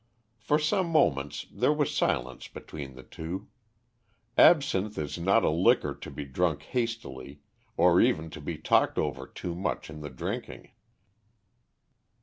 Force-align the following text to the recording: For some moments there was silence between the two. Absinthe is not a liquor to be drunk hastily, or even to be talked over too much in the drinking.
For 0.39 0.57
some 0.57 0.87
moments 0.87 1.45
there 1.51 1.71
was 1.71 1.93
silence 1.93 2.47
between 2.47 2.95
the 2.95 3.03
two. 3.03 3.49
Absinthe 4.35 4.97
is 4.97 5.19
not 5.19 5.43
a 5.43 5.49
liquor 5.51 5.93
to 5.93 6.09
be 6.09 6.25
drunk 6.25 6.63
hastily, 6.63 7.41
or 7.77 8.01
even 8.01 8.31
to 8.31 8.41
be 8.41 8.57
talked 8.57 8.97
over 8.97 9.27
too 9.27 9.53
much 9.53 9.91
in 9.91 10.01
the 10.01 10.09
drinking. 10.09 10.71